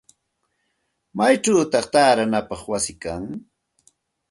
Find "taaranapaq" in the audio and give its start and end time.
1.93-2.61